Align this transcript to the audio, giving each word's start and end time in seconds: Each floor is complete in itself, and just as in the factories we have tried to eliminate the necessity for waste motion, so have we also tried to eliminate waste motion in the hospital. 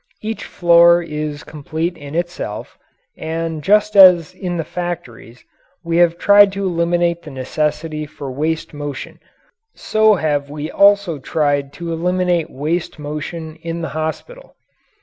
Each 0.23 0.45
floor 0.45 1.03
is 1.03 1.43
complete 1.43 1.95
in 1.95 2.15
itself, 2.15 2.75
and 3.15 3.63
just 3.63 3.95
as 3.95 4.33
in 4.33 4.57
the 4.57 4.63
factories 4.63 5.45
we 5.83 5.97
have 5.97 6.17
tried 6.17 6.51
to 6.53 6.65
eliminate 6.65 7.21
the 7.21 7.29
necessity 7.29 8.07
for 8.07 8.31
waste 8.31 8.73
motion, 8.73 9.19
so 9.75 10.15
have 10.15 10.49
we 10.49 10.71
also 10.71 11.19
tried 11.19 11.71
to 11.73 11.93
eliminate 11.93 12.49
waste 12.49 12.97
motion 12.97 13.57
in 13.57 13.81
the 13.83 13.89
hospital. 13.89 14.55